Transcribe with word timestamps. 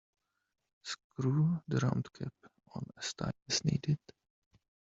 Screw 0.81 1.61
the 1.67 1.77
round 1.77 2.11
cap 2.11 2.33
on 2.73 2.87
as 2.97 3.13
tight 3.13 3.35
as 3.47 3.63
needed. 3.63 3.99